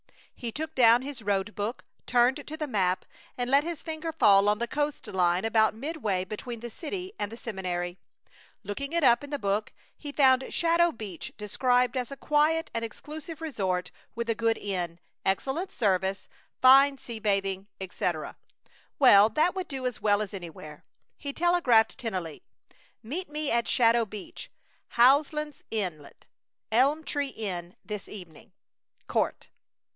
[0.33, 3.05] He took down his road book, turned to the map,
[3.37, 7.31] and let his finger fall on the coast line about midway between the city and
[7.31, 7.99] the seminary.
[8.63, 12.83] Looking it up in the book, he found Shadow Beach described as a quiet and
[12.83, 16.27] exclusive resort with a good inn, excellent service,
[16.59, 18.35] fine sea bathing, etc.
[18.97, 20.83] Well, that would do as well as anywhere.
[21.19, 22.41] He telegraphed Tennelly:
[23.03, 24.49] Meet me at Shadow Beach,
[24.87, 26.25] Howland's Inlet,
[26.71, 28.51] Elm Tree Inn, this evening.
[29.05, 29.49] COURT.